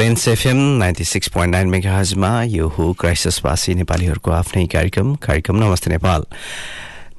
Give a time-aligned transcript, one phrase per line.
[0.00, 5.90] Plains FM ninety six point nine मेगाजमा यो हो क्राइसिसवासी नेपालीहरूको आफ्नै कार्यक्रम कार्यक्रम नमस्ते
[5.90, 6.24] नेपाल।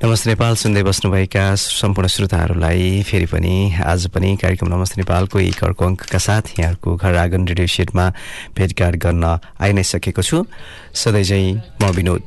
[0.03, 3.53] नमस्ते नेपाल सुन्दै बस्नुभएका सम्पूर्ण श्रोताहरूलाई फेरि पनि
[3.85, 8.09] आज पनि कार्यक्रम नमस्ते नेपालको एक अर्को अङ्कका साथ यहाँहरूको घर आँगन रेडियो सेटमा
[8.57, 10.41] भेटघाट गर्न आइ नै सकेको छु।
[10.95, 11.53] सधैँ चाहिँ
[11.83, 12.23] म विनोद।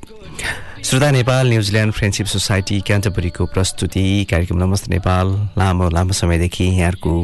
[0.84, 7.14] श्रोता Nepal New Zealand friendship society क्यान्टबरीको प्रस्तुति कार्यक्रम नमस्ते नेपाल। लामो लामो समयदेखि यहाँहरूको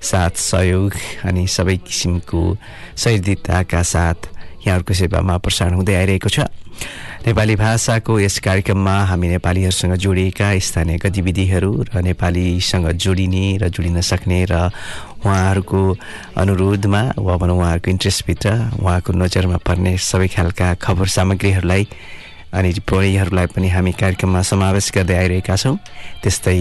[0.00, 0.92] साथ सहयोग
[1.24, 2.42] अनि सबै किसिमको
[2.96, 4.18] सहयोगिताका साथ
[4.66, 6.46] यहाँहरूको सेवामा प्रसारण हुँदै आइरहेको छ।
[7.26, 14.44] नेपाली भाषाको यस कार्यक्रममा हामी नेपालीहरूसँग जोडिएका स्थानीय गतिविधिहरू र नेपालीसँग जोडिने र जोडिन सक्ने
[14.50, 14.70] र
[15.26, 15.80] उहाँहरूको
[16.38, 21.88] अनुरोधमा वा भनौँ उहाँहरूको इन्ट्रेस्टभित्र उहाँको नजरमा पर्ने सबै खालका खबर सामग्रीहरूलाई
[22.54, 25.76] अनि टिप्पणीहरूलाई पनि हामी कार्यक्रममा समावेश गर्दै आइरहेका छौँ।
[26.22, 26.56] त्यस्तै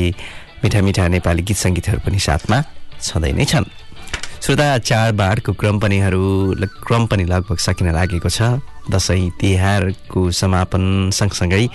[0.64, 2.58] मिठा मिठा नेपाली गीत सङ्गीतहरू पनि साथमा
[3.02, 3.66] छँदै नै छन्।
[4.38, 6.24] श्रोता चाडबाडको क्रम पनिहरू
[6.86, 11.68] क्रम पनि लगभग सकिन लागेको छ। दसैँ तिहारको समापन सँगसँगै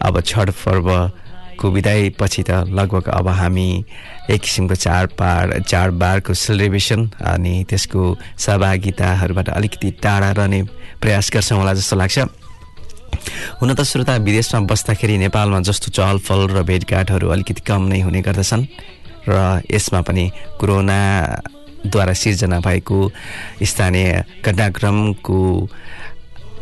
[0.00, 3.68] अब छठ पर्वको विदायपछि त लगभग अब हामी
[4.30, 8.00] एक किसिमको चाडबाड चाडबाडको सेलिब्रेसन अनि त्यसको
[8.38, 10.62] सहभागिताहरूबाट अलिकति टाढा रहने
[11.02, 12.18] प्रयास गर्छौँ होला जस्तो लाग्छ।
[13.60, 18.64] हुन त श्रोता विदेशमा बस्दाखेरि नेपालमा जस्तो चहलफल र भेटघाटहरू अलिकति कम नै हुने गर्दछन्।
[19.28, 20.24] र यसमा पनि
[20.60, 22.98] कोरोनाद्वारा सिर्जना भएको
[23.62, 24.08] स्थानीय
[24.44, 25.38] घटनाक्रमको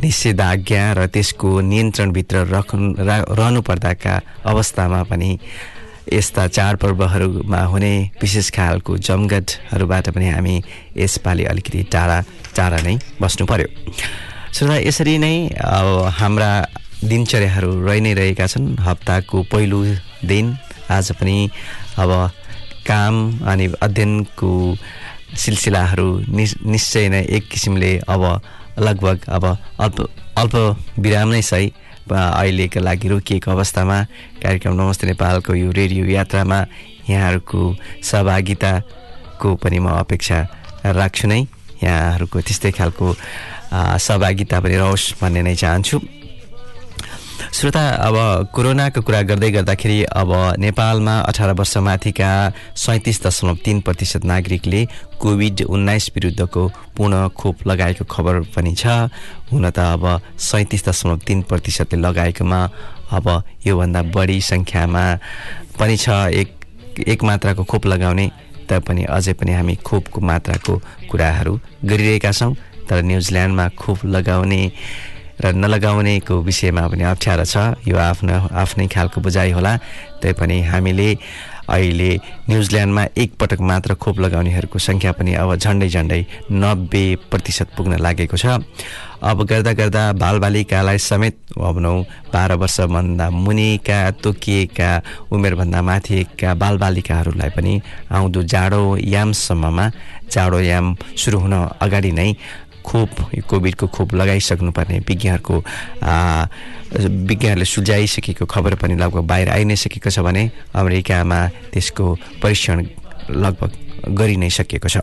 [0.01, 2.69] निषेधाज्ञा र त्यसको नियन्त्रणभित्र रख
[3.39, 4.15] रहनुपर्दाका
[4.45, 5.31] अवस्थामा पनि
[6.13, 10.55] यस्ता चाडपर्वहरूमा हुने विशेष खालको जमघटहरूबाट पनि हामी
[10.97, 12.19] यसपालि अलिकति टाढा
[12.55, 13.67] टाढा नै बस्नु पर्यो
[14.53, 15.35] श्रोता यसरी नै
[16.19, 16.51] हाम्रा
[17.03, 19.79] दिनचर्याहरू रहि नै रहेका छन्। हप्ताको पहिलो
[20.25, 20.45] दिन
[20.91, 21.37] आज पनि
[22.01, 22.11] अब
[22.87, 24.49] काम अनि अध्ययनको
[25.37, 28.23] सिलसिलाहरू निश्चय नै एक किसिमले अब
[28.79, 29.45] लगभग अब
[29.79, 29.97] अल्प
[30.37, 30.55] अल्प
[30.99, 31.67] विराम नै सही
[32.09, 33.97] अहिलेको लागि रोकिएको अवस्थामा
[34.41, 36.59] कार्यक्रम नमस्ते नेपालको यो रेडियो यात्रामा
[37.09, 37.59] यहाँहरूको
[38.03, 40.37] सहभागिताको पनि म अपेक्षा
[40.85, 41.41] राख्छु नै।
[41.83, 43.07] यहाँहरूको त्यस्तै खालको
[44.05, 45.97] सहभागिता पनि रहोस् भन्ने नै चाहन्छु।
[47.39, 48.15] श्रोता अब
[48.53, 52.29] कोरोनाको कुरा गर्दै गर्दाखेरि अब नेपालमा अठार वर्षमाथिका
[52.75, 54.81] सैँतिस दशमलव तिन प्रतिशत नागरिकले
[55.19, 56.63] कोभिड उन्नाइस विरुद्धको
[56.97, 59.11] पुनः खोप लगाएको खबर पनि छ।
[59.51, 60.03] हुन त अब
[60.37, 62.61] सैँतिस दशमलव तिन प्रतिशतले लगाएकोमा
[63.11, 63.27] अब
[63.67, 65.03] योभन्दा बढी सङ्ख्यामा
[65.79, 66.49] पनि छ। एक
[67.07, 68.29] एक मात्राको खोप लगाउने
[68.69, 70.73] पनि अझै पनि हामी खोपको मात्राको
[71.09, 71.53] कुराहरू
[71.85, 72.53] गरिरहेका छौँ।
[72.89, 74.61] तर न्युजिल्यान्डमा खोप लगाउने
[75.41, 79.73] र नलगाउनेको विषयमा पनि अप्ठ्यारो छ। यो आफ्नो आफ्नै खालको बुझाइ होला।
[80.21, 81.09] तैपनि हामीले
[81.69, 82.11] अहिले
[82.49, 88.57] न्युजिल्यान्डमा एकपटक मात्र खोप लगाउनेहरूको सङ्ख्या पनि अब झन्डै झन्डै नब्बे प्रतिशत पुग्न लागेको छ।
[89.21, 91.97] अब गर्दा गर्दा बालबालिकालाई समेत भनौँ
[92.33, 94.89] बाह्र वर्षभन्दा मुनिका तोकिएका
[95.31, 97.73] उमेरभन्दा माथिका बालबालिकाहरूलाई पनि
[98.17, 98.81] आउँदो जाडो
[99.13, 99.85] यामसम्ममा
[100.33, 100.85] जाडो याम
[101.21, 101.53] सुरु हुन
[101.85, 102.31] अगाडि नै
[102.85, 103.11] खोप
[103.49, 105.55] कोभिडको खोप लगाइसक्नुपर्ने विज्ञहरूको
[107.29, 111.39] विज्ञहरूले सुझाइसकेको खबर पनि लगभग बाहिर आइ नै सकेको छ भने अमेरिकामा
[111.73, 112.05] त्यसको
[112.41, 112.77] परीक्षण
[113.29, 113.71] लगभग
[114.17, 114.97] गरि नै सकिएको छ।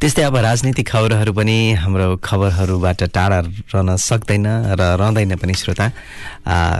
[0.00, 3.38] त्यस्तै अब राजनीतिक खबरहरू पनि हाम्रो खबरहरूबाट टाढा
[3.70, 5.86] रहन सक्दैन र रहँदैन पनि श्रोता।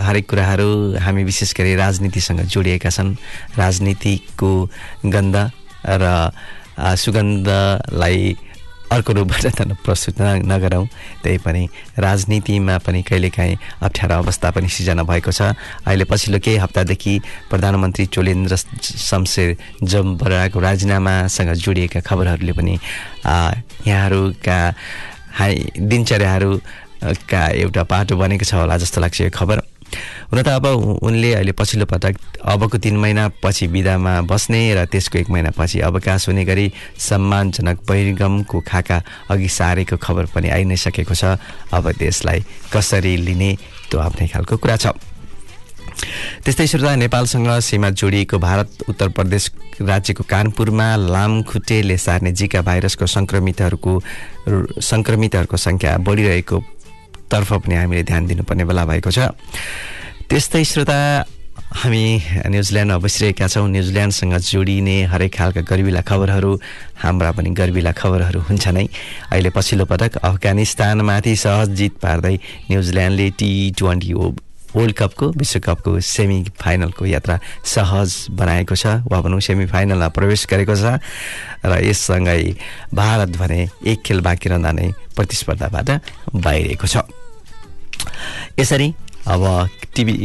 [0.03, 3.15] हरेक कुराहरू हामी विशेष गरी राजनीतिसँग जोडिएका छन्।
[3.55, 4.51] राजनीतिको
[5.05, 5.35] गन्ध
[5.87, 6.05] र
[6.75, 8.19] सुगन्धलाई
[8.95, 10.85] अर्को रूपबाट त प्रस्तुत नगरौँ।
[11.23, 11.63] त्यही पनि
[11.99, 15.51] राजनीतिमा पनि कहिलेकाहीँ अप्ठ्यारो अवस्था पनि सिर्जना भएको छ।
[15.83, 17.13] अहिले पछिल्लो केही हप्तादेखि
[17.51, 19.49] प्रधानमन्त्री चोलेन्द्र शमशेर
[19.83, 22.73] जमबराको राजीनामासँग जोडिएका खबरहरूले पनि
[23.85, 24.57] यहाँहरूका
[25.35, 29.74] हाई दिनचर्याहरूका एउटा पाटो बनेको छ होला जस्तो लाग्छ यो खबर।
[30.31, 30.65] हुन त अब
[31.01, 36.43] उनले अहिले पछिल्लो पटक अबको तिन महिनापछि विदामा बस्ने र त्यसको एक महिनापछि अवकाश हुने
[36.45, 38.97] गरी सम्मानजनक बहिर्गमको खाका
[39.31, 41.37] अघि सारेको खबर पनि आइ नै सकेको छ।
[41.71, 42.43] अब देशलाई
[42.73, 43.51] कसरी लिने
[43.89, 44.87] त्यो आफ्नै खालको कुरा छ।
[46.43, 49.43] त्यस्तै श्रोता नेपालसँग सीमा जोडिएको भारत उत्तर प्रदेश
[49.81, 53.93] राज्यको कानपुरमा लामखुट्टेले सार्ने जिका भाइरसको सङ्क्रमितहरूको
[54.81, 56.57] सङ्क्रमितहरूको सङ्ख्या बढिरहेको
[57.31, 59.19] तर्फ पनि हामीले ध्यान दिनुपर्ने बेला भएको छ।
[60.29, 60.97] त्यस्तै श्रोता
[61.75, 62.03] हामी
[62.47, 66.51] न्युजिल्यान्डमा बसिरहेका छौँ। न्युजिल्यान्डसँग जोडिने हरेक खालका गर्विला खबरहरू
[67.03, 68.85] हाम्रा पनि गर्विला खबरहरू हुन्छ नै।
[69.33, 72.35] अहिले पछिल्लो पटक अफगानिस्तानमाथि सहज जित पार्दै
[72.71, 74.11] न्युजिल्यान्डले टी ट्वेन्टी
[74.75, 80.75] वर्ल्ड कपको विश्वकपको सेमी फाइनलको यात्रा सहज बनाएको छ। वा भनौँ सेमी फाइनलमा प्रवेश गरेको
[80.75, 80.99] छ।
[81.65, 82.43] र यससँगै
[82.93, 85.89] भारत भने एक खेल बाँकी रहँदा नै प्रतिस्पर्धाबाट
[86.35, 87.07] बाहिरिएको छ।
[88.59, 88.93] यसरी
[89.27, 89.43] अब
[89.95, 90.15] टिभी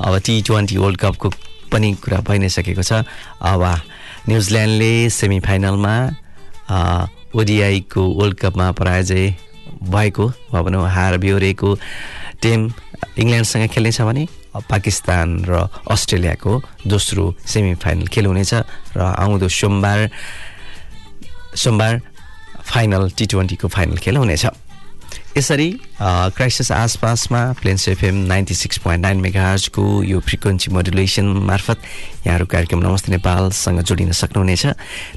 [0.00, 1.28] अब टी ट्वेन्टी वर्ल्ड कपको
[1.72, 3.04] पनि कुरा भइ नै सकेको छ।
[3.40, 3.62] अब
[4.28, 5.94] न्युजिल्यान्डले सेमी फाइनलमा
[7.36, 9.34] ओडिआईको वर्ल्ड कपमा पराजय
[9.84, 11.70] भएको वा भनौँ हार बिहोरेको
[12.42, 12.60] टिम
[13.18, 14.26] इङ्ल्यान्डसँग खेल्नेछ भने
[14.70, 16.52] पाकिस्तान र अस्ट्रेलियाको
[16.86, 18.52] दोस्रो सेमी फाइनल खेल हुनेछ
[18.96, 20.10] र आउँदो सोमबार
[21.56, 22.00] सोमबार
[22.64, 24.46] फाइनल टी ट्वेन्टीको फाइनल खेल हुनेछ
[25.36, 25.68] यसरी
[26.00, 31.78] क्राइसिस आसपासमा Plains FM ninety six point nine मेगाजको यो फ्रिक्वेन्सी मोडुलेसन मार्फत
[32.26, 34.66] यहाँहरू कार्यक्रम नमस्ते नेपालसँग जोडिन सक्नुहुनेछ।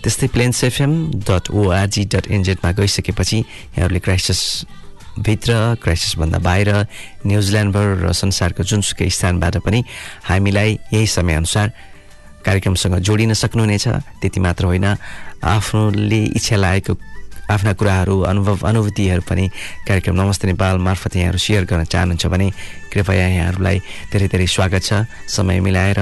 [0.03, 0.91] त्यस्तै Plains FM
[1.27, 4.41] dot ORG dot एनजेडमा गइसकेपछि यहाँहरूले क्राइसिस
[5.19, 5.53] भित्र
[5.83, 6.69] क्राइसिसभन्दा बाहिर
[7.25, 9.83] न्युजिल्यान्डभर र संसारको जुनसुकै स्थानबाट पनि
[10.27, 11.67] हामीलाई यही समयअनुसार
[12.45, 13.87] कार्यक्रमसँग जोडिन सक्नुहुनेछ।
[14.21, 14.85] त्यति मात्र होइन
[15.43, 16.93] आफ्नोले इच्छा लागेको
[17.45, 19.45] आफ्ना कुराहरू अनुभव अनुभूतिहरू पनि
[19.87, 22.49] कार्यक्रम नमस्ते नेपाल मार्फत यहाँहरू सेयर गर्न चाहनुहुन्छ भने
[22.89, 23.77] कृपया यहाँहरूलाई
[24.09, 25.99] धेरै धेरै स्वागत छ। समय मिलाएर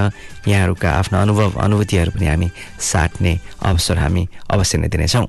[0.48, 2.50] यहाँहरूका आफ्ना अनुभव अनुभूतिहरू पनि हामी
[2.80, 5.28] साट्ने अवसर हामी अवश्य नै दिनेछौँ।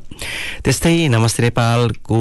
[0.63, 2.19] त्यस्तै नमस्ते नेपालको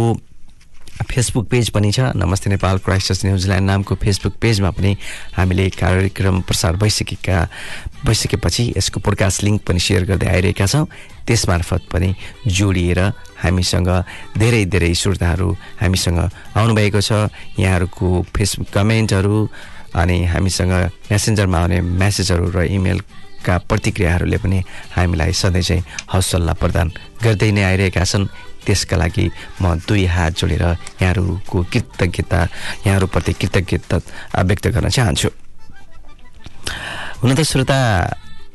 [0.94, 4.96] फेसबुक पेज पनि छ। नमस्ते नेपाल क्राइस्टर्स न्युजिल्यान्ड नामको फेसबुक पेजमा पनि
[5.34, 7.38] हामीले कार्यक्रम प्रसार भइसकेका
[8.06, 10.86] भइसकेपछि यसको पोडकास्ट लिङ्क पनि सेयर गर्दै आइरहेका छौँ।
[11.26, 12.14] त्यसमार्फत पनि
[12.46, 13.00] जोडिएर
[13.42, 13.90] हामीसँग
[14.38, 15.50] धेरै धेरै श्रोताहरू
[15.82, 16.20] हामीसँग
[16.62, 17.12] आउनुभएको छ।
[17.58, 19.38] यहाँहरूको फेसबुक कमेन्टहरू
[19.98, 20.74] अनि हामीसँग
[21.10, 24.60] मेसेन्जरमा आउने म्यासेजहरू र इमेलका प्रतिक्रियाहरूले पनि
[24.94, 26.88] हामीलाई सधैँ चाहिँ हौसला प्रदान
[27.24, 28.30] गर्दै नै आइरहेका छन्।
[28.66, 29.26] त्यसका लागि
[29.62, 30.64] म दुई हात जोडेर
[31.02, 32.40] यहाँहरूको कृतज्ञता
[32.88, 33.98] यहाँहरूप्रति कृतज्ञता
[34.44, 35.30] व्यक्त गर्न चाहन्छु।
[37.22, 37.80] हुन त श्रोता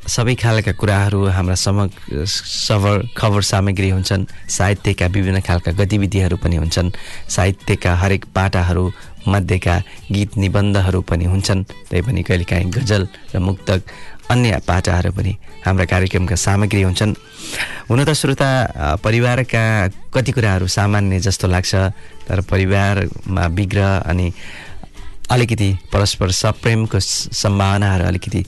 [0.09, 1.77] सबै खालका कुराहरू हाम्रा सम
[2.25, 6.89] सबर खबर सामग्री हुन्छन् साहित्यका विभिन्न खालका गतिविधिहरू पनि हुन्छन्
[7.29, 8.85] साहित्यका हरेक पाटाहरू
[9.29, 9.75] मध्येका
[10.11, 13.79] गीत निबन्धहरू पनि हुन्छन्। त्यही पनि कहिलेकाहीँ गजल र मुक्तक
[14.29, 15.33] अन्य पाटाहरू पनि
[15.65, 17.13] हाम्रा कार्यक्रमका सामग्री हुन्छन्।
[17.89, 18.49] हुन त श्रोता
[19.03, 19.63] परिवारका
[20.13, 21.73] कति कुराहरू सामान्य जस्तो लाग्छ
[22.27, 24.27] तर परिवारमा विग्रह अनि
[25.29, 28.41] अलिकति परस्पर सप्रेमको सम्भावनाहरू अलिकति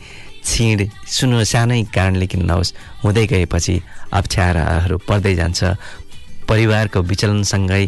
[0.46, 2.74] छिड सुन्नु सानै कारणले किन नहोस्
[3.04, 3.76] हुँदै गएपछि
[4.14, 5.60] अप्ठ्याराहरू पर्दै जान्छ।
[6.50, 7.86] परिवारको विचलनसँगै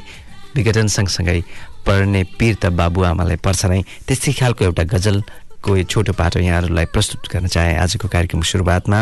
[0.56, 1.42] विघटन सँगसँगै
[1.86, 5.18] पर्ने पीर त बाबुआमालाई पर्छ नै। त्यस्तै खालको एउटा गजल
[5.64, 9.00] को यो छोटो पाटो यहाँहरूलाई प्रस्तुत गर्न चाहे आजको कार्यक्रमको सुरुवातमा।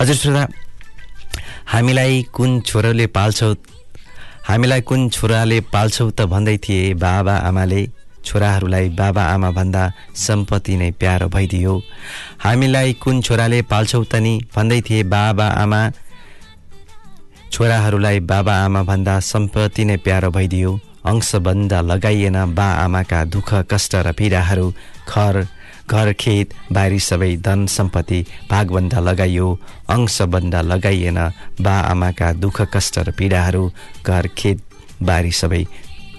[0.00, 0.44] हजुर श्रोता
[1.72, 3.54] हामीलाई कुन छोराले पाल्छौ?
[4.48, 7.82] हामीलाई कुन छोराले पाल्छौ त भन्दै थिए बाबा आमाले।
[8.20, 9.82] छोराहरूलाई बाबा आमा भन्दा
[10.16, 11.74] सम्पत्ति नै प्यारो भइदियो।
[12.44, 15.80] हामीलाई कुन छोराले पाल्छौ त नि भन्दै थिए बाबा आमा।
[17.52, 20.70] छोराहरूलाई बाबा आमा भन्दा सम्पत्ति नै प्यारो भइदियो।
[21.06, 24.72] अंशबन्ध लगाइएन बा आमाका दुःख कष्ट र पीडाहरू
[25.08, 25.46] घर
[25.90, 29.48] घर खेत बारी सबै धन सम्पत्ति भागबन्ध लगाइयो।
[29.90, 31.18] अंशबन्ध लगाइएन
[31.60, 33.64] बा आमाका दुःख कष्ट र पीडाहरू
[34.06, 34.58] घर खेत
[35.02, 35.64] बारी सबै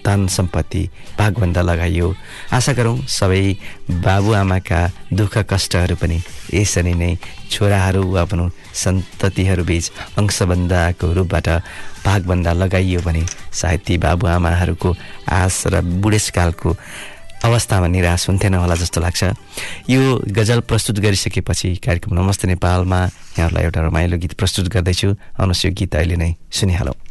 [0.06, 0.84] धन सम्पत्ति
[1.20, 2.14] भागबन्ध लगाइयो।
[2.54, 3.44] आशा गरौँ सबै
[4.02, 4.82] बाबुआमाका
[5.14, 6.18] दुःख कष्टहरू पनि
[6.54, 7.16] यसरी नै
[7.52, 11.48] छोराहरू वा भनौँ सन्ततिहरूबीच अंशबन्धको रूपबाट
[12.06, 14.90] भागबन्द लगाइयो भने सायद ती बाबुआमाहरूको
[15.30, 16.70] आश र बुढेसकालको
[17.42, 19.24] अवस्थामा निराश हुन्थेन होला जस्तो लाग्छ।
[19.90, 23.00] यो गजल प्रस्तुत गरिसकेपछि कार्यक्रम नमस्ते नेपालमा
[23.38, 25.10] यहाँहरूलाई एउटा रमाइलो गीत प्रस्तुत गर्दैछु।
[25.42, 27.11] आउनुहोस् यो गीत अहिले नै सुनिहालौँ।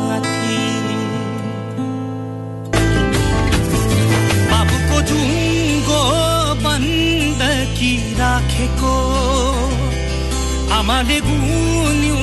[10.91, 12.15] आमाले गुन्यु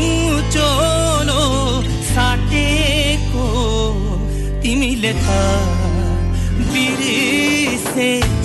[0.55, 1.43] चोलो
[2.09, 3.45] साटेको
[4.63, 5.27] तिमीले त
[6.73, 8.38] बिर्सेछौ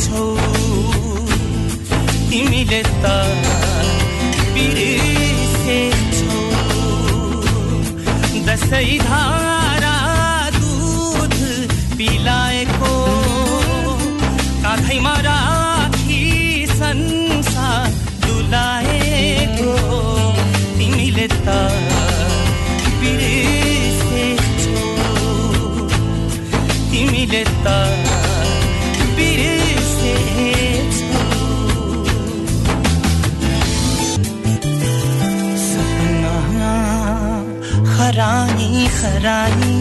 [39.23, 39.72] रानी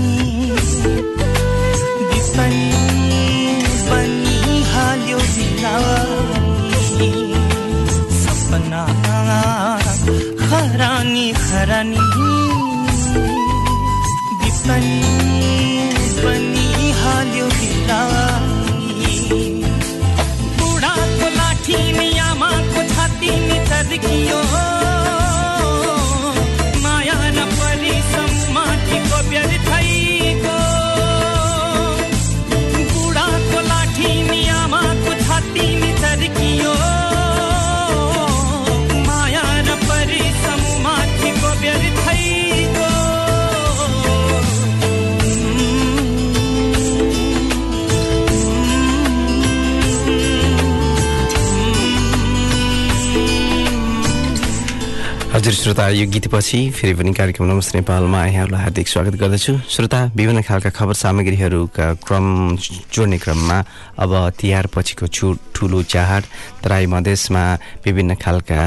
[55.53, 60.43] हजुर श्रोता यो गीतपछि फेरि पनि कार्यक्रम नमस्ते नेपालमा यहाँहरूलाई हार्दिक स्वागत गर्दछु। श्रोता विभिन्न
[60.49, 63.59] खालका खबर सामग्रीहरूका क्रम जोड्ने क्रममा
[64.01, 66.23] अब तिहार पछिको छु ठुलो चाड
[66.65, 67.45] तराई मधेसमा
[67.85, 68.61] विभिन्न खालका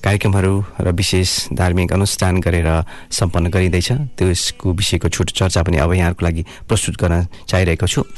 [0.00, 2.68] कार्यक्रमहरू र विशेष धार्मिक अनुष्ठान गरेर
[3.12, 8.08] सम्पन्न गरिँदैछ। त्यसको विषयको छोटो चर्चा पनि अब यहाँहरूको लागि प्रस्तुत गर्न चाहिरहेको छु।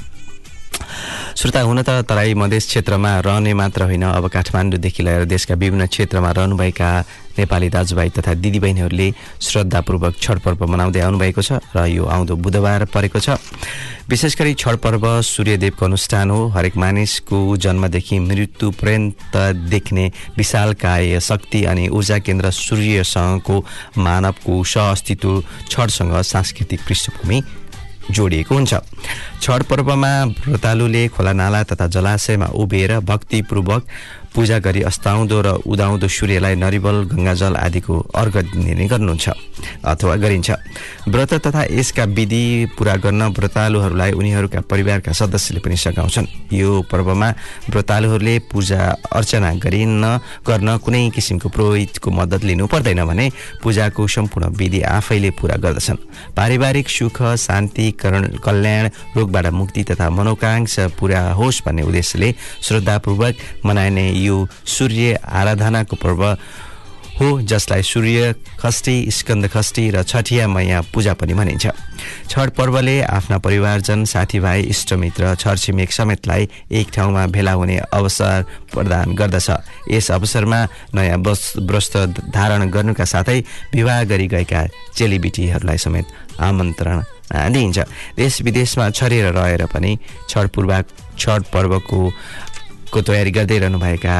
[1.37, 6.31] श्रोता हुन त तराई मधेस क्षेत्रमा रहने मात्र होइन अब काठमाडौँदेखि लिएर देशका विभिन्न क्षेत्रमा
[6.31, 6.91] रहनुभएका
[7.39, 9.09] नेपाली दाजुभाइ तथा दिदीबहिनीहरूले
[9.43, 13.35] श्रद्धापूर्वक छठ पर्व मनाउँदै आउनुभएको छ र यो आउँदो बुधबार परेको छ।
[14.07, 19.35] विशेष गरी छठ पर्व सूर्यदेवको अनुष्ठान हो। हरेक मानिसको जन्मदेखि मृत्यु पर्यन्त
[19.67, 20.05] देख्ने
[20.39, 23.57] विशालकाय शक्ति अनि ऊर्जा केन्द्र सूर्यसँगको
[23.99, 27.43] मानवको सहअस्तित्व छठसँग सांस्कृतिक पृष्ठभूमि
[28.11, 28.75] जोडिएको हुन्छ।
[29.43, 30.13] छठ पर्वमा
[30.49, 33.87] व्रतालुले खोलानाला तथा जलाशयमा उभिएर भक्तिपूर्वक
[34.35, 39.27] पूजा गरी अस्ताउँदो र उदाउँदो सूर्यलाई नरिवल गङ्गाजल आदिको अर्घ दिने गर्नुहुन्छ
[39.85, 40.51] अथवा गरिन्छ।
[41.09, 47.29] व्रत तथा यसका विधि पूरा गर्न व्रतालुहरूलाई उनीहरूका परिवारका सदस्यले पनि सघाउँछन्। यो पर्वमा
[47.71, 48.81] व्रतालुहरूले पूजा
[49.15, 50.05] अर्चना गरिन
[50.43, 53.31] गर्न कुनै किसिमको पुरोहितको मद्दत लिनु पर्दैन भने
[53.63, 58.85] पूजाको सम्पूर्ण विधि आफैले पूरा गर्दछन्। पारिवारिक सुख शान्ति कल्याण
[59.17, 63.35] रोगबाट मुक्ति तथा मनोकांक्षा पूरा होस् भन्ने उद्देश्यले श्रद्धापूर्वक
[63.67, 66.23] मनाइने यो सूर्य आराधनाको पर्व
[67.15, 71.67] हो जसलाई सूर्य खष्टी स्कन्द खष्टी र छठिया मैया पूजा पनि भनिन्छ।
[72.31, 79.51] छठ पर्वले आफ्ना परिवारजन साथीभाइ इष्टमित्र छरछिमेक समेतलाई एक ठाउँमा भेला हुने अवसर प्रदान गर्दछ।
[79.91, 80.61] यस अवसरमा
[80.95, 83.39] नयाँ वस् वस्त्र धारण गर्नुका साथै
[83.75, 84.67] विवाह गरी गएका
[84.99, 86.07] चेलीबेटीहरूलाई समेत
[86.43, 87.03] आमन्त्रण
[87.55, 87.79] दिइन्छ।
[88.17, 90.83] देश विदेशमा छरेर रहेर पनि छठ पूर्वा
[91.15, 92.11] छठ पर्वको
[92.93, 94.17] को तयारी गर्दै रहनुभएका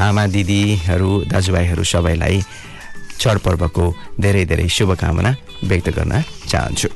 [0.00, 2.42] आमा दिदीहरू दाजुभाइहरू सबैलाई
[3.20, 3.84] छठ पर्वको
[4.20, 5.30] धेरै धेरै शुभकामना
[5.64, 6.88] व्यक्त गर्न चाहन्छु।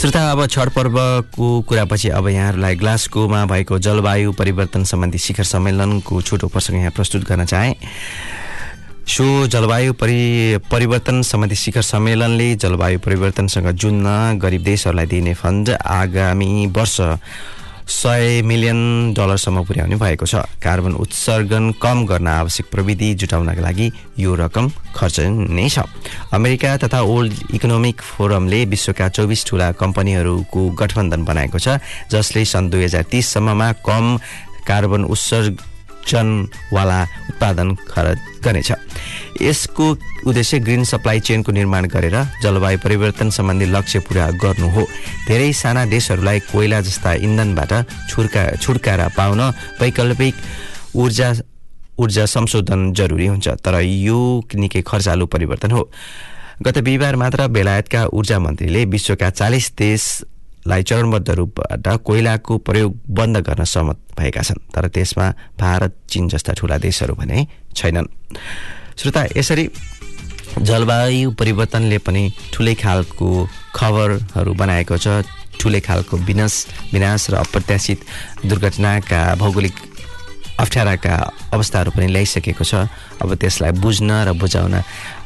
[0.00, 6.48] श्रोता अब छठ पर्वको कुरापछि अब यहाँहरूलाई ग्लास्कोमा भएको जलवायु परिवर्तन सम्बन्धी शिखर सम्मेलनको छोटो
[6.48, 7.72] प्रसङ्ग यहाँ प्रस्तुत गर्न चाहे।
[9.12, 16.66] सो जलवायु परि परिवर्तन सम्बन्धी शिखर सम्मेलनले जलवायु परिवर्तनसँग जुन्न गरिब देशहरूलाई दिइने फन्ड आगामी
[16.76, 16.96] वर्ष
[17.92, 24.34] सय मिलियन डलरसम्म पुर्याउने भएको छ। कार्बन उत्सर्जन कम गर्न आवश्यक प्रविधि जुटाउनका लागि यो
[24.34, 25.20] रकम खर्च
[25.52, 25.84] नै छ।
[26.32, 31.76] अमेरिका तथा ओल्ड इकोनोमिक फोरमले विश्वका चौबिस ठुला कम्पनीहरूको गठबन्धन बनाएको छ
[32.08, 34.16] जसले सन् दुई हजार तिससम्ममा कम
[34.64, 35.04] कार्बन
[36.02, 38.70] उत्सर्जनवाला उत्पादन खरद गर्नेछ।
[39.40, 39.86] यसको
[40.26, 44.82] उद्देश्य ग्रिन सप्लाई चेनको निर्माण गरेर जलवायु परिवर्तन सम्बन्धी लक्ष्य पुरा गर्नु हो।
[45.28, 47.72] धेरै साना देशहरूलाई कोइला जस्ता इन्धनबाट
[48.10, 49.40] छुर्का छुटकारा पाउन
[49.80, 50.34] वैकल्पिक
[50.94, 51.32] ऊर्जा
[51.98, 54.18] ऊर्जा संशोधन जरुरी हुन्छ तर यो
[54.54, 55.88] निकै खर्चालु परिवर्तन हो।
[56.62, 59.66] गत बिहिबार मात्र बेलायतका ऊर्जा मन्त्रीले विश्वका चालिस
[60.62, 65.26] देशलाई चरणबद्ध रूपबाट कोइलाको प्रयोग बन्द गर्न सहमत भएका छन् तर त्यसमा
[65.58, 68.06] भारत चीन जस्ता ठुला देशहरू भने छैनन्।
[68.94, 69.68] श्रोता यसरी
[70.62, 72.22] जलवायु परिवर्तनले पनि
[72.54, 73.28] ठुलै खालको
[73.74, 75.26] खबरहरू बनाएको छ।
[75.58, 76.54] ठुलै खालको विनाश
[76.94, 77.98] विनाश र अप्रत्याशित
[78.46, 79.74] दुर्घटनाका भौगोलिक
[80.62, 81.14] अप्ठ्याराका
[81.52, 82.86] अवस्थाहरू पनि ल्याइसकेको छ।
[83.18, 84.74] अब त्यसलाई बुझ्न र बुझाउन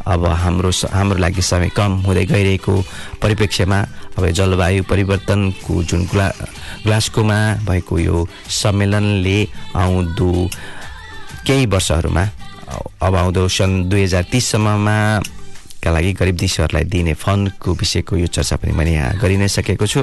[0.07, 2.75] अब हाम्रो हाम्रो लागि समय कम हुँदै गइरहेको
[3.23, 3.79] परिप्रेक्ष्यमा
[4.19, 6.29] अब जलवायु परिवर्तनको जुन ग्ला
[6.87, 9.39] ग्लास्कोमा भएको यो सम्मेलनले
[9.75, 10.31] आउँदो
[11.47, 12.25] केही वर्षहरूमा
[13.03, 14.97] अब आउँदो सन् दुई हजार तिससम्ममा
[15.83, 19.87] का लागि गरिब देशहरूलाई दिने फन्डको विषयको यो चर्चा पनि मैले यहाँ गरि नै सकेको
[19.87, 20.03] छु।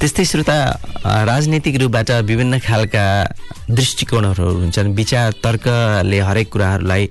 [0.00, 0.56] त्यस्तै श्रोता
[1.04, 3.04] राजनीतिक रूपबाट विभिन्न खालका
[3.70, 7.04] दृष्टिकोणहरू हुन्छन्। विचार तर्कले हरेक कुराहरूलाई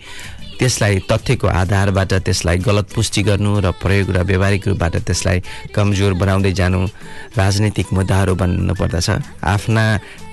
[0.62, 5.38] त्यसलाई तथ्यको आधारबाट त्यसलाई गलत पुष्टि गर्नु र प्रयोग र व्यावहारिक रूपबाट त्यसलाई
[5.74, 6.80] कमजोर बनाउँदै जानु
[7.34, 9.10] राजनीतिक मुद्दाहरू बन्नु पर्दछ।
[9.42, 9.84] आफ्ना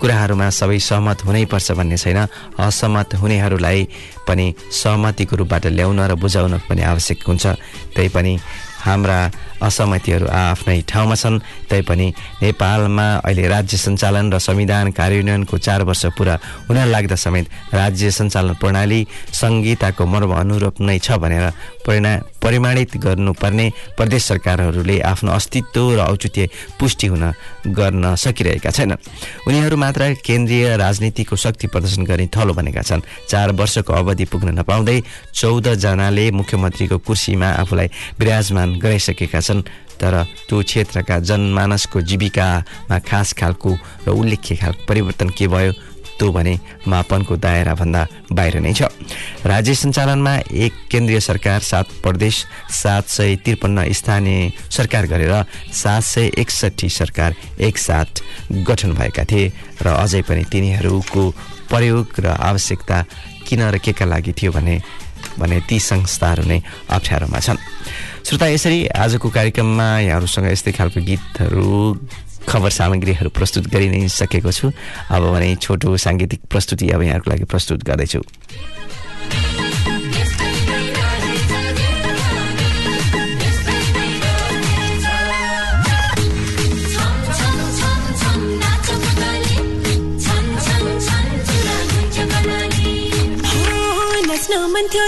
[0.01, 2.21] कुराहरूमा सबै सहमत हुनैपर्छ भन्ने छैन।
[2.61, 3.81] असहमत हुनेहरूलाई
[4.29, 7.45] पनि सहमतिको रूपबाट ल्याउन र बुझाउन पनि आवश्यक हुन्छ।
[7.97, 8.33] त्यही पनि
[8.79, 9.19] हाम्रा
[9.63, 11.39] असहमतिहरू आफ्नै ठाउँमा छन्।
[11.71, 12.07] तैपनि
[12.43, 16.35] नेपालमा अहिले राज्य सञ्चालन र संविधान कार्यान्वयनको चार वर्ष पुरा
[16.69, 19.01] हुन लाग्दा समेत राज्य सञ्चालन प्रणाली
[19.35, 21.47] संहिताको मर्म अनुरूप नै छ भनेर
[21.87, 23.67] परिणा परिमाणित गर्नुपर्ने
[23.97, 27.25] प्रदेश सरकारहरूले आफ्नो अस्तित्व र औचित्य पुष्टि हुन
[27.67, 29.03] गर्न सकिरहेका छैनन्।
[29.47, 34.99] उनीहरू मात्र केन्द्रीय राजनीतिको शक्ति प्रदर्शन गर्ने थलो बनेका छन्। चार वर्षको अवधि पुग्न नपाउँदै
[35.35, 39.63] चौधजनाले मुख्यमन्त्रीको कुर्सीमा आफूलाई विराजमान गराइसकेका छन्
[39.99, 40.15] तर
[40.49, 43.71] त्यो क्षेत्रका जनमानसको जीविकामा खास खालको
[44.07, 45.73] र उल्लेख्य खालको परिवर्तन के भयो
[46.19, 46.55] त्यो भने
[46.87, 48.91] मापनको दायराभन्दा बाहिर नै छ।
[49.47, 52.45] राज्य सञ्चालनमा एक केन्द्रीय सरकार सात प्रदेश
[52.75, 55.35] सात सय त्रिपन्न स्थानीय सरकार गरेर
[55.73, 58.23] सात सय एकसट्ठी सरकार एकसाथ
[58.67, 61.23] गठन भएका थिए र अझै पनि तिनीहरूको
[61.71, 62.99] प्रयोग र आवश्यकता
[63.47, 64.81] किन र के का लागि थियो भने
[65.39, 66.59] भने ती संस्थाहरू नै
[66.91, 67.59] अप्ठ्यारोमा छन्।
[68.27, 71.71] श्रोता यसरी आजको कार्यक्रममा यहाँहरूसँग यस्तै खालको गीतहरू
[72.49, 74.73] खबर सामग्रीहरू प्रस्तुत गरि नै सकेको छु।
[75.11, 78.23] अब भने छोटो साङ्गीतिक प्रस्तुति अब यहाँहरूको लागि प्रस्तुत गर्दैछु।
[94.69, 95.05] मन थियो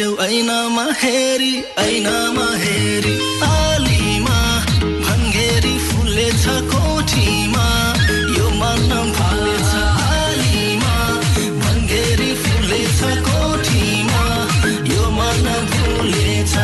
[0.00, 3.12] बस्यौ ऐनामा हेरी ऐनामा हेरी
[3.46, 4.36] आलीमा
[5.04, 7.66] भङ्गेरी फुलेछ कोठीमा
[8.36, 9.72] यो मन फलेछ
[10.04, 10.94] आलीमा
[11.64, 14.24] भङ्गेरी फुलेछ कोठीमा
[14.92, 16.56] यो मन फुलेछ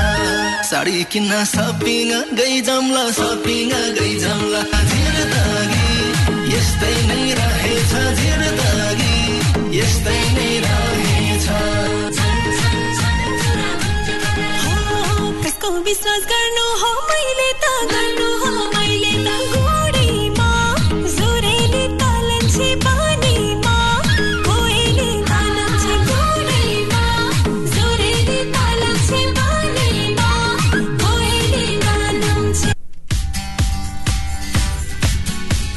[0.70, 9.78] साडी किन्न सपिङ गई जम्ला सपिङ गई जम्ला झिर दागी यस्तै नै रहेछ झिर दागी
[9.80, 10.95] यस्तै नै रहेछ
[15.66, 19.34] कसको विश्वास गर्नु हो मैले त गर्नु हो मैले त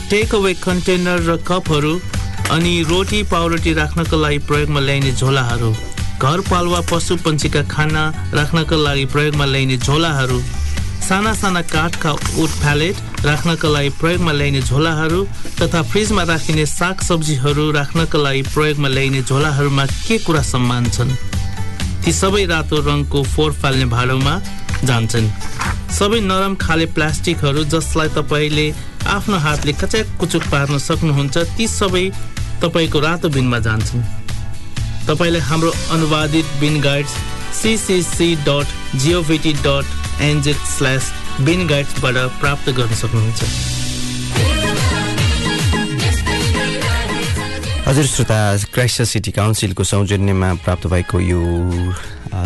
[0.09, 1.93] टेक अवे कन्टेनर र कपहरू
[2.51, 5.73] अनि रोटी पाउरोटी राख्नको लागि प्रयोगमा ल्याइने झोलाहरू।
[6.19, 8.03] घरपालुवा पशु पन्छीका खाना
[8.33, 10.39] राख्नका लागि प्रयोगमा ल्याइने झोलाहरू
[11.07, 15.23] साना साना काठका उठ प्यालेट राख्नका लागि प्रयोगमा ल्याइने झोलाहरू
[15.61, 21.15] तथा फ्रिजमा राखिने साग सब्जीहरू राख्नका लागि प्रयोगमा ल्याइने झोलाहरूमा के कुरा सम्मान छन्?
[22.03, 24.35] ती सबै रातो रङको फोहोर फाल्ने भाँडोमा
[24.83, 25.31] जान्छन्।
[25.99, 28.67] सबै नरम खाले प्लास्टिकहरू जसलाई तपाईँले
[29.15, 32.05] आफ्नो हातले कच्याक कुचुक पार्न सक्नुहुन्छ ती सबै
[32.61, 34.03] तपाईँको रातो बिनमा जान्छन्।
[35.09, 37.13] तपाईँले हाम्रो अनुवादित bin guides
[37.61, 38.67] CCC dot
[39.01, 41.11] govt dot NZ slash
[41.45, 43.41] bin गाइड्सबाट प्राप्त गर्न सक्नुहुन्छ।
[47.87, 48.39] हजुर श्रोता
[48.73, 51.41] क्राइस्ट सिटी काउन्सिलको सौजन्यमा प्राप्त भएको यो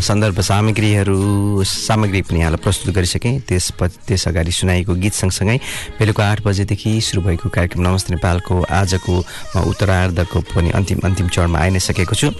[0.02, 3.72] सन्दर्भ सामग्रीहरू सामग्री पनि यहाँलाई प्रस्तुत गरिसकेँ। त्यस
[4.08, 5.58] त्यस अगाडि सुनाइएको गीत सँगसँगै
[6.00, 9.14] बेलुका आठ बजेदेखि सुरु भएको कार्यक्रम नमस्ते नेपालको आजको
[9.62, 12.32] उत्तरार्धको पनि अन्तिम अन्तिम चरणमा आइ नै सकेको छु।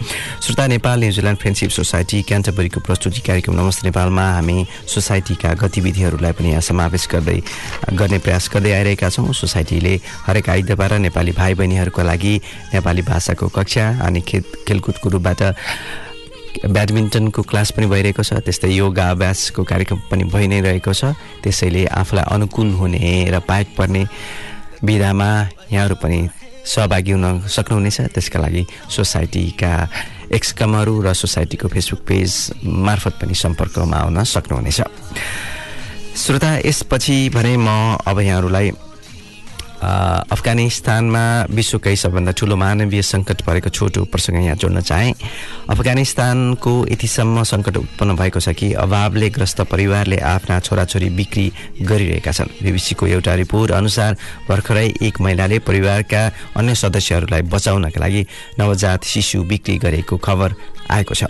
[0.42, 6.62] श्रोता Nepal New Zealand friendship society क्यान्टबरीको प्रस्तुति कार्यक्रम नमस्ते नेपालमा हामी सोसाइटीका गतिविधिहरूलाई पनि यहाँ
[6.64, 7.40] समावेश गर्दै
[7.94, 12.36] गर्ने प्रयास गर्दै आइरहेका छौँ। सोसाइटीले हरेक आइतबार नेपाली भाइ बहिनीहरूको लागि
[12.74, 15.42] नेपाली भाषाको कक्षा अनि खेल खेलकुदको रूपबाट
[16.66, 21.86] ब्याडमिन्टनको क्लास पनि भइरहेको छ त्यस्तै योगा अभ्यासको कार्यक्रम पनि भइ नै रहेको छ। त्यसैले
[21.90, 24.04] आफूलाई अनुकूल हुने र पाएक पर्ने
[24.84, 25.30] विधामा
[25.72, 26.20] यहाँहरू पनि
[26.64, 29.74] सहभागी हुन सक्नुहुनेछ। त्यसका लागि सोसाइटीका
[30.32, 32.32] एक्सकमहरू र सोसाइटीको फेसबुक पेज
[32.64, 34.80] मार्फत पनि सम्पर्कमा आउन सक्नुहुनेछ।
[36.14, 38.72] श्रोता यसपछि भने म अब यहाँहरूलाई
[39.84, 45.14] अफगानिस्तानमा विश्वकै सबभन्दा ठुलो मानवीय सङ्कट परेको छोटो प्रसङ्ग यहाँ जोड्न चाहेँ।
[45.70, 51.46] अफगानिस्तानको यतिसम्म सङ्कट उत्पन्न भएको छ कि अभावले ग्रस्त परिवारले आफ्ना छोराछोरी बिक्री
[51.84, 54.12] गरिरहेका छन्। बिबिसीको एउटा रिपोर्ट अनुसार
[54.50, 56.22] भर्खरै एक महिलाले परिवारका
[56.58, 58.22] अन्य सदस्यहरूलाई बचाउनका लागि
[58.60, 61.24] नवजात शिशु बिक्री गरेको खबर आएको छ।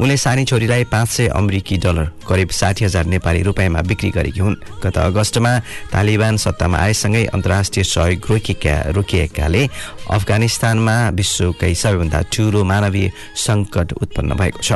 [0.00, 4.56] उनले सानी छोरीलाई पाँच सय अमेरिकी डलर करिब साठी हजार नेपाली रुपियाँमा बिक्री गरेकी हुन्।
[4.78, 5.52] गत अगस्तमा
[5.92, 9.62] तालिबान सत्तामा आएसँगै अन्तर्राष्ट्रिय सहयोग रोकिएका रोकिएकाले
[10.10, 13.10] अफगानिस्तानमा विश्वकै सबैभन्दा ठुलो मानवीय
[13.46, 14.70] सङ्कट उत्पन्न भएको छ।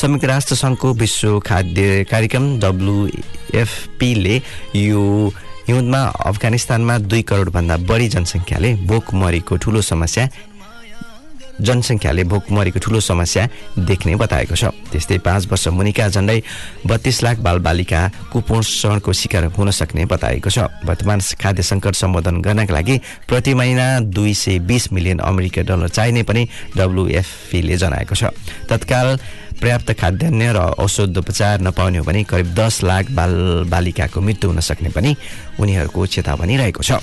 [0.00, 4.36] संयुक्त राष्ट्र सङ्घको विश्व खाद्य कार्यक्रम डब्लुएफपीले
[4.76, 5.02] यो
[5.68, 10.24] हिउँदमा अफगानिस्तानमा दुई करोडभन्दा बढी जनसङ्ख्याले भोकमरीको ठुलो समस्या
[11.60, 16.38] जनसङ्ख्याले भोकमरीको ठुलो समस्या देख्ने बताएको छ। त्यस्तै पाँच वर्ष मुनिका झन्डै
[16.86, 18.00] बत्तीस लाख बालबालिका
[18.32, 22.96] कुपोषणको शिकार हुन सक्ने बताएको छ। वर्तमान खाद्य सङ्कट सम्बोधन गर्नका लागि
[23.28, 26.42] प्रति महिना दुई सय बिस मिलियन अमेरिका डलर चाहिने पनि
[26.76, 28.32] डब्लुएफपीले जनाएको छ।
[28.68, 29.18] तत्काल
[29.60, 34.88] पर्याप्त खाद्यान्न र औषधोपचार नपाउने हो भने करिब दस लाख बाल बालिकाको मृत्यु हुन सक्ने
[34.88, 35.10] पनि
[35.60, 36.96] उनीहरूको चेतावनी रहेको छ।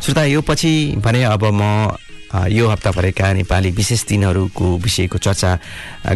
[0.00, 1.90] श्रोता यो पछि भने अब म
[2.34, 5.50] यो हप्ता परेका नेपाली विशेष दिनहरूको विषयको चर्चा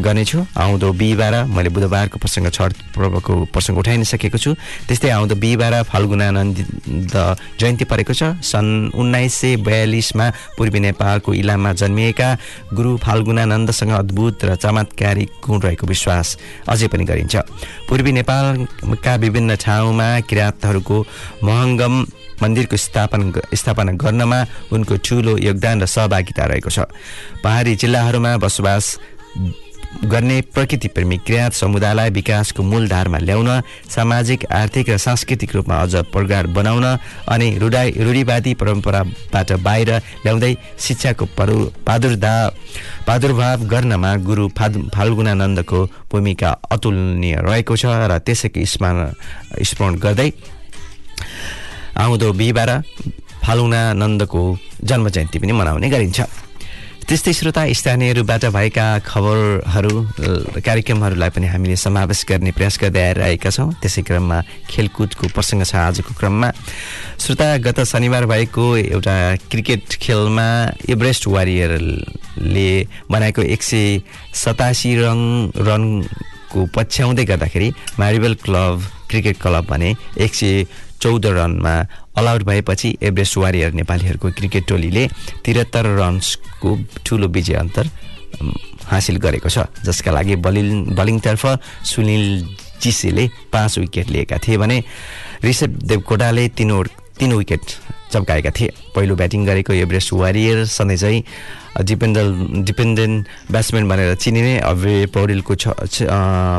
[0.03, 4.55] गर्नेछु। आउँदो बिहिबार मैले बुधबारको प्रसङ्ग छठ पर्वको प्रसङ्ग उठाइ नै सकेको छु।
[4.89, 7.15] त्यस्तै आउँदो बिहिबार फाल्गुनानन्द
[7.61, 10.27] जयन्ती परेको छ। सन् उन्नाइस सय बयालिसमा
[10.59, 12.29] पूर्वी नेपालको इलाममा जन्मिएका
[12.75, 17.37] गुरु फाल्गुनानन्दसँग अद्भुत र चमत्कारी गुण रहेको विश्वास अझै पनि गरिन्छ।
[17.89, 20.97] पूर्वी नेपालका विभिन्न ठाउँमा किराँतहरूको
[21.45, 21.95] महङ्गम
[22.43, 24.39] मन्दिरको स्थापना स्थापना गर्नमा
[24.73, 26.79] उनको ठुलो योगदान र सहभागिता रहेको छ।
[27.45, 28.99] पहाडी जिल्लाहरूमा बसोबास
[30.05, 33.49] गर्ने प्रकृति प्रेमी किराँत समुदायलाई विकासको मूलधारमा ल्याउन
[33.89, 36.85] सामाजिक आर्थिक र सांस्कृतिक रूपमा अझ प्रगाढ बनाउन
[37.25, 39.91] अनि रुडाई रूढिवादी परम्पराबाट बाहिर
[40.25, 41.57] ल्याउँदै शिक्षाको परु
[41.89, 42.35] प्रादुर्धा
[43.07, 49.01] प्रादुर्भाव गर्नमा गुरु फाल्गुनानन्दको भूमिका अतुलनीय रहेको छ र त्यसैको स्मरण
[49.65, 50.31] स्मरण गर्दै
[51.99, 52.71] आउँदो बिहिबार
[53.45, 54.43] फालुनानन्दको
[54.85, 56.21] जन्म जयन्ती पनि मनाउने गरिन्छ।
[57.09, 59.93] त्यस्तै श्रोता स्थानीयहरूबाट भएका खबरहरू
[60.61, 66.13] कार्यक्रमहरूलाई पनि हामीले समावेश गर्ने प्रयास गर्दै आइरहेका छौँ। त्यसै क्रममा खेलकुदको प्रसङ्ग छ आजको
[66.21, 66.49] क्रममा।
[67.17, 69.17] श्रोता गत शनिबार भएको एउटा
[69.49, 70.49] क्रिकेट खेलमा
[70.85, 72.71] एभरेस्ट वारियरले
[73.09, 74.05] बनाएको एक सय
[74.37, 75.23] सतासी रन
[75.57, 78.77] रनको पछ्याउँदै गर्दाखेरि म्यारिबल क्लब
[79.09, 80.65] क्रिकेट क्लब भने एक सय
[81.01, 81.75] चौध रनमा
[82.19, 85.07] अलआउट भएपछि एभरेस्ट वारियर नेपालीहरूको क्रिकेट टोलीले
[85.45, 86.71] त्रिहत्तर रन्सको
[87.07, 87.91] ठुलो विजय अन्तर
[88.87, 91.47] हासिल गरेको छ। जसका लागि बलिङ बलिङतर्फ
[91.85, 92.25] सुनिल
[92.81, 94.83] चिसेले पाँच विकेट लिएका थिए भने
[95.45, 96.71] ऋषभ देवकोटाले तिन
[97.19, 97.63] तिन विकेट
[98.13, 101.23] चम्काएका थिए। पहिलो ब्याटिङ गरेको एभरेस्ट वारियर सधैँ चाहिँ
[101.85, 102.29] डिपेन्डल
[102.65, 105.69] डिपेन्डेन्ट ब्याट्सम्यान भनेर चिनिने अभय पौडेलको छ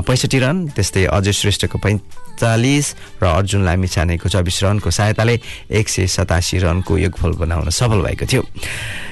[0.08, 2.88] पैँसठी रन त्यस्तै अजय श्रेष्ठको पैँतालिस
[3.20, 5.40] र अर्जुन लामिछानेको चौबिस रनको सहायताले
[5.74, 8.44] एक सय सतासी रनको योगफल बनाउन सफल भएको थियो।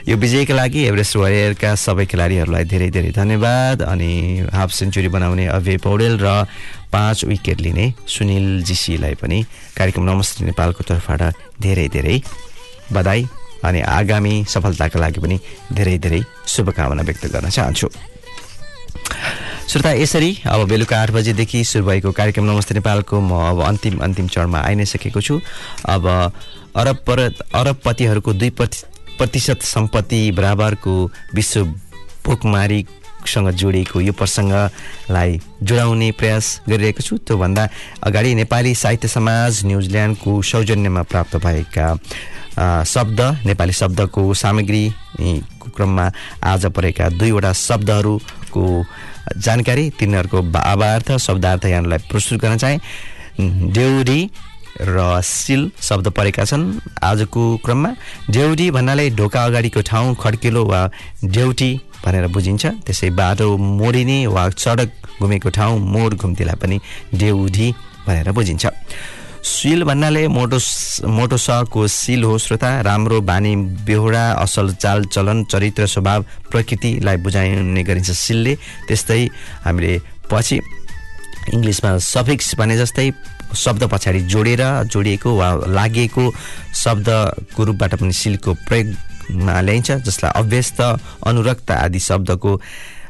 [0.07, 5.77] यो विजयका लागि एभरेस्ट वारियरका सबै खेलाडीहरूलाई धेरै धेरै धन्यवाद अनि हाफ सेन्चुरी बनाउने अभय
[5.83, 6.47] पौडेल र
[6.93, 9.43] पाँच विकेट लिने सुनिल जीसीलाई पनि
[9.77, 11.21] कार्यक्रम नमस्ते नेपालको तर्फबाट
[11.61, 12.21] धेरै धेरै
[12.93, 13.27] बधाई
[13.65, 15.39] अनि आगामी सफलताका लागि पनि
[15.73, 17.89] धेरै धेरै शुभकामना व्यक्त गर्न चाहन्छु।
[19.67, 24.27] श्रोता यसरी अब बेलुका आठ बजेदेखि सुरु भएको कार्यक्रम नमस्ते नेपालको म अब अन्तिम अन्तिम
[24.27, 25.39] चरणमा आइ नै सकेको छु।
[25.85, 27.19] अब अरब पर
[27.51, 28.85] अरबपतिहरूको दुई प्रति
[29.17, 30.93] प्रतिशत सम्पत्ति बराबरको
[31.35, 31.63] विश्व
[32.25, 32.79] भोकमारी
[33.27, 37.63] मुलुकसँग जोडिएको यो प्रसङ्गलाई जोडाउने प्रयास गरिरहेको छु। त्योभन्दा
[38.07, 41.87] अगाडि नेपाली साहित्य समाज न्युजिल्यान्डको सौजन्यमा प्राप्त भएका
[42.87, 46.05] शब्द नेपाली शब्दको सामग्रीको क्रममा
[46.43, 48.63] आज परेका दुईवटा शब्दहरूको
[49.37, 52.79] जानकारी तिनीहरूको भावार्थ शब्दार्थ यहाँलाई प्रस्तुत गर्न चाहे।
[53.75, 54.21] डेउरी
[54.77, 56.65] र सिल शब्द परेका छन्
[57.03, 57.91] आजको क्रममा।
[58.29, 60.81] डेउडी भन्नाले ढोका अगाडिको ठाउँ खड्किलो वा
[61.25, 61.71] ड्युटी
[62.05, 64.89] भनेर बुझिन्छ। त्यसै बाटो मोडिने वा सडक
[65.21, 66.77] घुमेको ठाउँ मोड घुम्तीलाई पनि
[67.13, 67.67] डेउडी
[68.07, 68.65] भनेर बुझिन्छ।
[69.47, 70.57] सिल भन्नाले मोटो
[71.07, 73.55] मोटो सको सिल हो श्रोता। राम्रो बानी
[73.87, 78.53] बेहोरा असल चाल चलन चरित्र स्वभाव प्रकृतिलाई बुझाउने गरिन्छ सिलले।
[78.87, 79.23] त्यस्तै
[79.63, 79.93] हामीले
[80.31, 80.55] पछि
[81.53, 83.11] इङ्ग्लिसमा सफिक्स भने जस्तै
[83.55, 86.23] शब्द पछाडि जोडेर जोडिएको वा लागेको
[86.75, 90.81] शब्दको रूपबाट पनि सिलको प्रयोगमा ल्याइन्छ जसलाई अभ्यस्त
[91.27, 92.59] अनुरक्त आदि शब्दको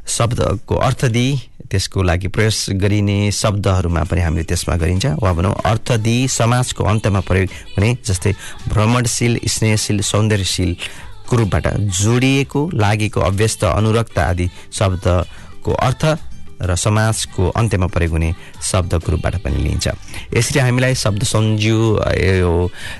[0.07, 1.31] शब्दको अर्थ दिई
[1.69, 7.19] त्यसको लागि प्रयोग गरिने शब्दहरूमा पनि हामीले त्यसमा गरिन्छ। वा भनौँ अर्थ दिई समाजको अन्त्यमा
[7.27, 8.31] प्रयोग हुने जस्तै
[8.71, 11.67] भ्रमणशील स्नेहशील सौन्दर्यशीलको रूपबाट
[11.99, 14.47] जोडिएको लागेको अभ्यस्त अनुरक्त आदि
[14.79, 16.05] शब्दको अर्थ
[16.61, 19.87] र समाजको अन्त्यमा प्रयोग हुने शब्दको रूपबाट पनि लिइन्छ।
[20.33, 21.77] यसरी हामीलाई शब्द सन्जु
[22.41, 22.53] यो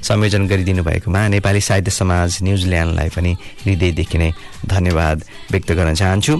[0.03, 3.31] संयोजन गरिदिनु भएकोमा नेपाली साहित्य समाज न्युजिल्यान्डलाई पनि
[3.65, 4.31] हृदयदेखि नै
[4.65, 5.17] धन्यवाद
[5.51, 6.33] व्यक्त गर्न चाहन्छु।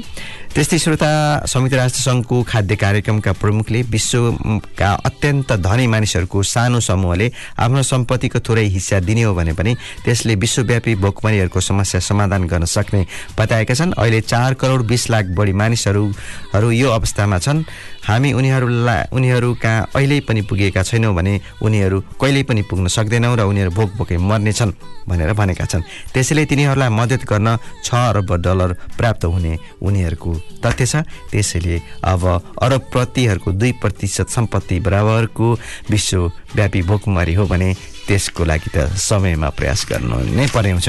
[0.58, 1.10] त्यस्तै श्रोता
[1.46, 7.28] संयुक्त राष्ट्र सङ्घको खाद्य कार्यक्रमका प्रमुखले विश्वका अत्यन्त धनी मानिसहरूको सानो समूहले
[7.62, 13.06] आफ्नो सम्पत्तिको थोरै हिस्सा दिने हो भने पनि त्यसले विश्वव्यापी भोकमरीहरूको समस्या समाधान गर्न सक्ने
[13.38, 17.62] बताएका छन्। अहिले चार करोड बिस लाख बढी मानिसहरू यो अवस्थामा छन्।
[18.08, 23.44] हामी उनीहरूलाई उनीहरू कहाँ अहिले पनि पुगेका छैनौँ भने उनीहरू कहिल्यै पनि पुग्न सक्दैनौँ र
[23.52, 24.72] उनीहरू भोक भोकै मर्नेछन्
[25.08, 25.84] भनेर भनेका छन्।
[26.16, 30.32] त्यसैले तिनीहरूलाई मद्दत गर्न छ अरब डलर प्राप्त हुने उनीहरूको
[30.64, 30.96] तथ्य छ।
[31.32, 32.24] त्यसैले अब
[32.64, 35.48] अरबप्रतिहरूको दुई प्रतिशत सम्पत्ति बराबरको
[35.92, 37.70] विश्वव्यापी भोकमरी हो भने
[38.08, 40.88] त्यसको लागि त समयमा प्रयास गर्नु नै पर्नेछ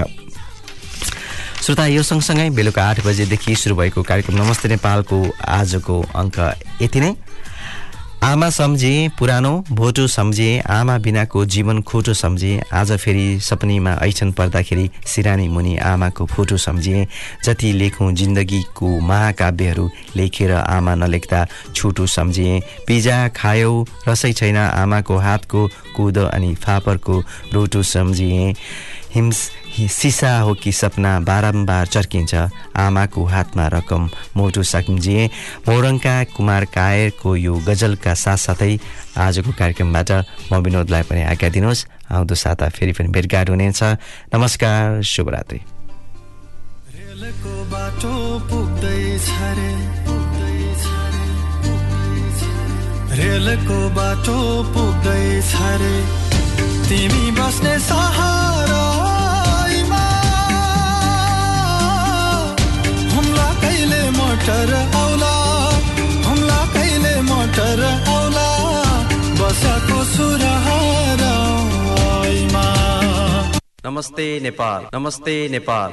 [1.59, 6.37] श्रोता यो सँगसँगै बेलुका आठ बजेदेखि सुरु भएको कार्यक्रम नमस्ते नेपालको आजको अङ्क
[6.83, 7.11] यति नै।
[8.25, 14.89] आमा सम्झे पुरानो भोटो सम्झे आमा बिनाको जीवन खोटो सम्झे आज फेरि सपनीमा ऐछन् पर्दाखेरि
[15.07, 17.07] सिरानी मुनि आमाको फोटो सम्झे।
[17.45, 25.67] जति लेखौँ जिन्दगीको महाकाव्यहरू लेखेर आमा नलेख्दा छुटो सम्झे। पिजा खायौ रसै छैन आमाको हातको
[25.97, 27.23] कुदो अनि फापरको
[27.55, 28.55] रोटो सम्झिए
[29.15, 29.39] हिम्स
[29.77, 32.35] सिसा हो कि सपना बारम्बार चर्किन्छ।
[32.77, 35.27] आमाको हातमा रकम। मोटो सम्झिए
[35.69, 38.79] मोरङका कुमार कायरको यो गजलका साथसाथै
[39.17, 40.11] आजको कार्यक्रमबाट
[40.53, 43.83] म विनोदलाई पनि आज्ञा दिनुहोस्। आउँदो साता फेरि पनि भेटघाट हुनेछ।
[44.35, 45.61] नमस्कार शुभरात्रि।
[46.95, 49.73] रेलको बाटो पुग्दैछ रे।
[50.07, 51.27] पुग्दैछ रे,
[51.63, 55.97] पुग्दैछ रे। रेलको बाटो पुग्दैछ रे।
[56.89, 59.18] तिमी बस्ने सहारामा
[64.29, 65.35] मोटर आउला
[66.25, 67.81] हुम्ला कहिले मोटर
[68.15, 68.49] आउला
[69.41, 71.47] बसको सुरहारामा
[73.87, 75.91] नमस्ते नेपाल नमस्ते नेपाल।